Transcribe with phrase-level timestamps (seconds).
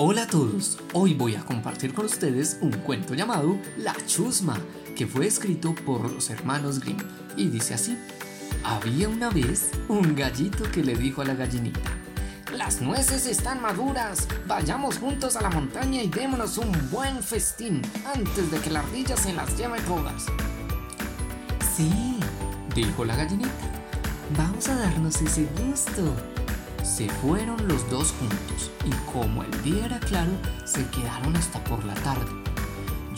[0.00, 4.56] Hola a todos, hoy voy a compartir con ustedes un cuento llamado La Chusma,
[4.94, 6.98] que fue escrito por los hermanos Grimm
[7.36, 7.98] y dice así.
[8.62, 11.80] Había una vez un gallito que le dijo a la gallinita,
[12.56, 17.82] Las nueces están maduras, vayamos juntos a la montaña y démonos un buen festín
[18.14, 20.26] antes de que la ardilla se las lleve todas.
[21.76, 22.20] Sí,
[22.72, 23.50] dijo la gallinita,
[24.36, 26.14] vamos a darnos ese gusto.
[26.82, 30.32] Se fueron los dos juntos y como el día era claro,
[30.64, 32.30] se quedaron hasta por la tarde.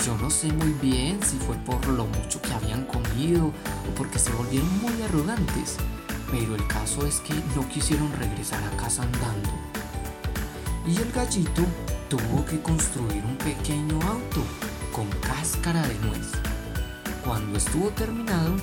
[0.05, 4.19] Yo no sé muy bien si fue por lo mucho que habían comido o porque
[4.19, 5.77] se volvieron muy arrogantes,
[6.31, 9.51] pero el caso es que no quisieron regresar a casa andando.
[10.87, 11.63] Y el gallito
[12.09, 14.43] tuvo que construir un pequeño auto
[14.93, 16.29] con cáscara de nuez.
[17.25, 18.57] Cuando estuvo terminado,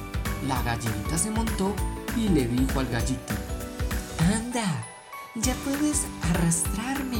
[0.47, 1.73] la gallinita se montó
[2.15, 3.33] y le dijo al gallito,
[4.19, 4.83] Anda,
[5.35, 7.19] ya puedes arrastrarme.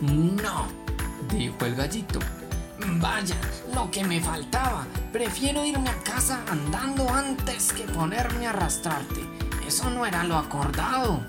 [0.00, 0.66] No,
[1.30, 2.18] dijo el gallito.
[3.00, 3.36] Vaya,
[3.74, 4.86] lo que me faltaba.
[5.12, 9.24] Prefiero irme a casa andando antes que ponerme a arrastrarte.
[9.66, 11.24] Eso no era lo acordado.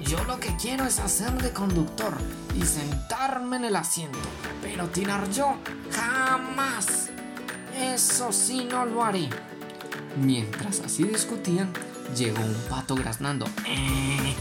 [0.00, 2.16] Yo lo que quiero es hacer de conductor
[2.54, 4.18] y sentarme en el asiento,
[4.62, 5.56] pero tirar yo
[5.90, 7.10] jamás.
[7.76, 9.28] Eso sí no lo haré.
[10.16, 11.72] Mientras así discutían,
[12.16, 13.46] llegó un pato graznando.
[13.66, 14.34] Eh,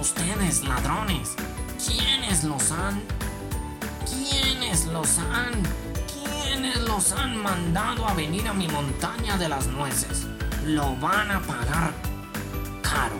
[0.00, 1.34] ustedes ladrones,
[1.84, 3.02] ¿quiénes los han?
[4.06, 5.52] ¿Quiénes los han?
[6.12, 10.26] ¿Quiénes los han mandado a venir a mi montaña de las nueces?
[10.66, 11.92] Lo van a pagar
[12.82, 13.16] caro.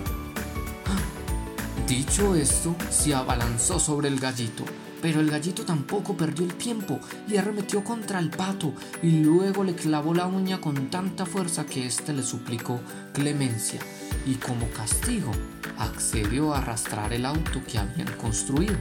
[1.86, 4.64] Dicho esto, se abalanzó sobre el gallito,
[5.04, 9.74] pero el gallito tampoco perdió el tiempo y arremetió contra el pato y luego le
[9.74, 12.80] clavó la uña con tanta fuerza que éste le suplicó
[13.12, 13.80] clemencia
[14.24, 15.30] y como castigo
[15.78, 18.76] accedió a arrastrar el auto que habían construido.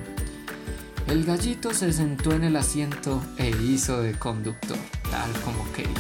[1.08, 4.78] El gallito se sentó en el asiento e hizo de conductor,
[5.12, 5.92] tal como quería.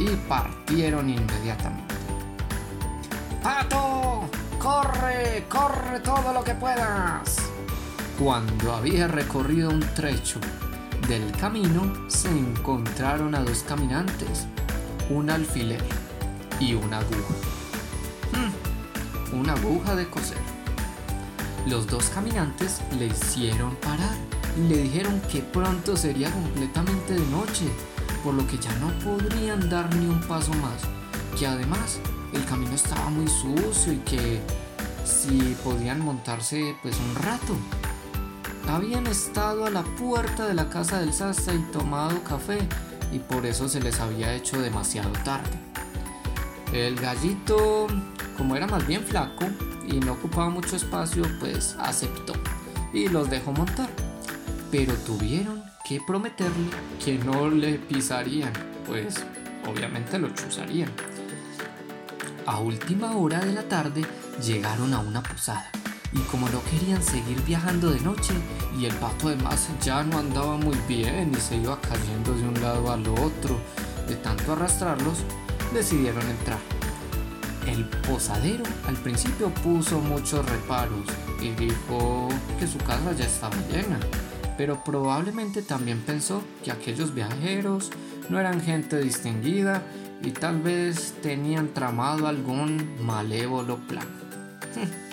[0.00, 1.94] Y partieron inmediatamente.
[3.42, 4.30] ¡Pato!
[4.58, 5.44] ¡Corre!
[5.50, 7.51] ¡Corre todo lo que puedas!
[8.22, 10.38] Cuando había recorrido un trecho
[11.08, 14.46] del camino, se encontraron a dos caminantes,
[15.10, 15.82] un alfiler
[16.60, 17.34] y una aguja.
[18.30, 20.38] Hmm, una aguja de coser.
[21.66, 24.14] Los dos caminantes le hicieron parar
[24.56, 27.66] y le dijeron que pronto sería completamente de noche,
[28.22, 30.82] por lo que ya no podrían dar ni un paso más,
[31.36, 31.98] que además
[32.32, 34.40] el camino estaba muy sucio y que
[35.04, 37.81] si podían montarse pues un rato.
[38.68, 42.58] Habían estado a la puerta de la casa del sastre y tomado café
[43.12, 45.50] y por eso se les había hecho demasiado tarde.
[46.72, 47.86] El gallito,
[48.36, 49.44] como era más bien flaco
[49.86, 52.32] y no ocupaba mucho espacio, pues aceptó
[52.92, 53.90] y los dejó montar.
[54.70, 56.70] Pero tuvieron que prometerle
[57.04, 58.52] que no le pisarían,
[58.86, 59.16] pues
[59.68, 60.90] obviamente lo chuzarían.
[62.46, 64.02] A última hora de la tarde
[64.40, 65.70] llegaron a una posada
[66.14, 68.34] y como no querían seguir viajando de noche
[68.78, 72.60] y el pato además ya no andaba muy bien y se iba cayendo de un
[72.60, 73.58] lado al otro
[74.06, 75.18] de tanto arrastrarlos,
[75.72, 76.58] decidieron entrar.
[77.66, 81.06] El posadero al principio puso muchos reparos
[81.40, 82.28] y dijo
[82.58, 84.00] que su casa ya estaba llena,
[84.58, 87.90] pero probablemente también pensó que aquellos viajeros
[88.28, 89.82] no eran gente distinguida
[90.22, 94.06] y tal vez tenían tramado algún malévolo plan.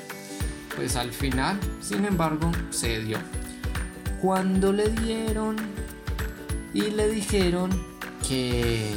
[0.80, 3.18] Pues al final, sin embargo, se dio.
[4.22, 5.58] Cuando le dieron
[6.74, 7.70] y le dijeron
[8.26, 8.96] que,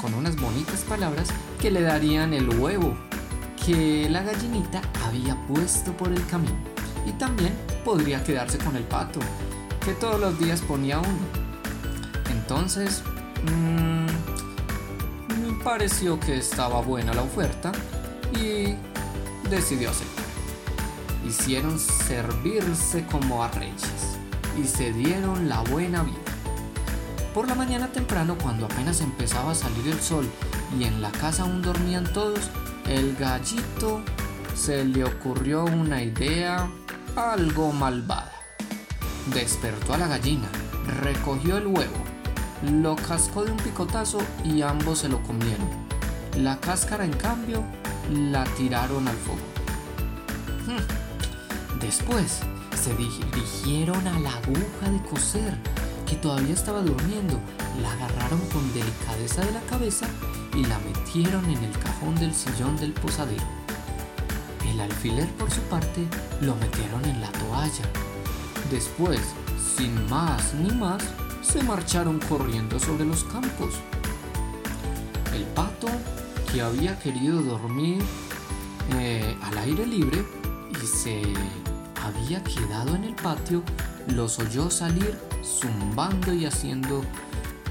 [0.00, 1.26] con unas bonitas palabras,
[1.60, 2.96] que le darían el huevo
[3.66, 6.54] que la gallinita había puesto por el camino.
[7.04, 7.52] Y también
[7.84, 9.18] podría quedarse con el pato,
[9.84, 11.18] que todos los días ponía uno.
[12.30, 13.02] Entonces,
[15.40, 17.72] me pareció que estaba buena la oferta
[18.40, 18.76] y
[19.50, 20.31] decidió aceptar.
[21.26, 24.18] Hicieron servirse como a reyes
[24.60, 26.18] y se dieron la buena vida.
[27.34, 30.28] Por la mañana temprano, cuando apenas empezaba a salir el sol
[30.78, 32.50] y en la casa aún dormían todos,
[32.86, 34.02] el gallito
[34.54, 36.68] se le ocurrió una idea
[37.16, 38.32] algo malvada.
[39.32, 40.48] Despertó a la gallina,
[41.00, 42.04] recogió el huevo,
[42.70, 45.68] lo cascó de un picotazo y ambos se lo comieron.
[46.36, 47.64] La cáscara, en cambio,
[48.10, 49.40] la tiraron al fuego.
[51.82, 52.38] Después
[52.80, 55.58] se dirigieron a la aguja de coser,
[56.06, 57.40] que todavía estaba durmiendo.
[57.82, 60.06] La agarraron con delicadeza de la cabeza
[60.54, 63.42] y la metieron en el cajón del sillón del posadero.
[64.70, 66.06] El alfiler por su parte
[66.40, 67.84] lo metieron en la toalla.
[68.70, 69.20] Después,
[69.76, 71.02] sin más ni más,
[71.42, 73.74] se marcharon corriendo sobre los campos.
[75.34, 75.88] El pato,
[76.52, 78.02] que había querido dormir
[78.94, 80.24] eh, al aire libre
[80.82, 81.22] y se
[82.22, 83.62] había quedado en el patio,
[84.06, 87.02] los oyó salir zumbando y haciendo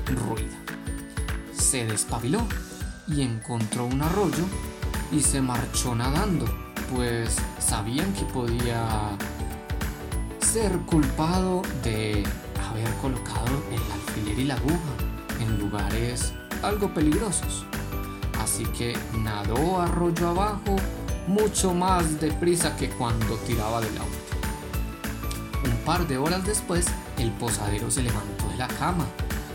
[0.08, 0.56] ruido.
[1.54, 2.42] Se despabiló
[3.08, 4.44] y encontró un arroyo
[5.12, 6.46] y se marchó nadando,
[6.94, 9.18] pues sabían que podía
[10.42, 12.24] ser culpado de
[12.70, 14.94] haber colocado el alfiler y la aguja
[15.40, 17.66] en lugares algo peligrosos.
[18.40, 20.76] Así que nadó arroyo abajo
[21.28, 24.31] mucho más deprisa que cuando tiraba del auto.
[25.64, 26.86] Un par de horas después,
[27.18, 29.06] el posadero se levantó de la cama,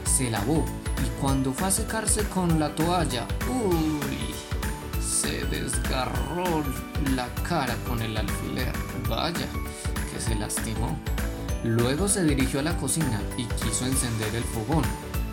[0.05, 0.65] se lavó
[1.05, 4.35] y cuando fue a secarse con la toalla, uy,
[5.01, 6.63] se desgarró
[7.15, 8.73] la cara con el alfiler.
[9.09, 9.47] Vaya,
[10.21, 10.97] se lastimó.
[11.65, 14.85] Luego se dirigió a la cocina y quiso encender el fogón,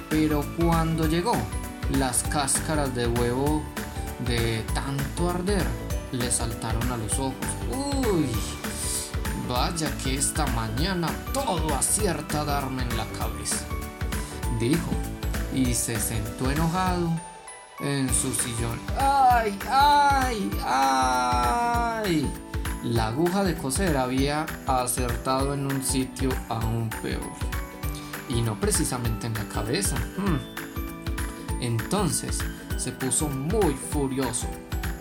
[0.10, 1.36] pero cuando llegó,
[1.92, 3.62] las cáscaras de huevo
[4.28, 5.66] de tanto arder
[6.12, 7.36] le saltaron a los ojos.
[7.72, 8.30] ¡Uy!
[9.48, 13.66] Vaya que esta mañana todo acierta a darme en la cabeza,
[14.60, 14.92] dijo,
[15.54, 17.10] y se sentó enojado
[17.80, 18.80] en su sillón.
[18.98, 22.32] ¡Ay, ay, ay!
[22.84, 27.22] La aguja de coser había acertado en un sitio aún peor.
[28.30, 29.98] Y no precisamente en la cabeza.
[30.18, 30.40] Hmm.
[31.62, 32.40] Entonces
[32.78, 34.48] se puso muy furioso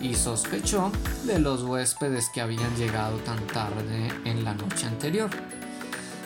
[0.03, 0.91] y sospechó
[1.23, 5.29] de los huéspedes que habían llegado tan tarde en la noche anterior.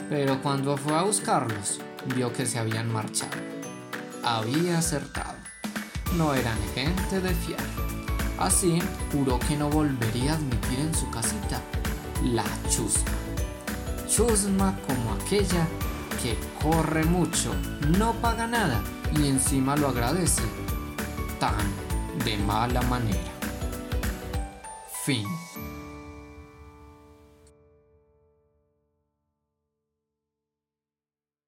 [0.10, 1.80] Pero cuando fue a buscarlos,
[2.16, 3.38] vio que se habían marchado.
[4.24, 5.38] Había acertado.
[6.16, 7.62] No eran gente de fiar.
[8.40, 8.80] Así,
[9.12, 11.62] juró que no volvería a admitir en su casita
[12.24, 13.12] la chusma.
[14.10, 15.68] Chusma como aquella
[16.24, 17.54] que corre mucho,
[18.00, 18.82] no paga nada
[19.16, 20.42] y encima lo agradece.
[21.40, 21.56] Tan
[22.26, 23.37] de mala manera.
[25.08, 25.47] fim.